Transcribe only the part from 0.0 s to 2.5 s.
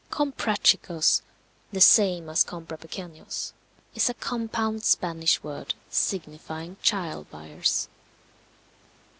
Comprachicos, the same as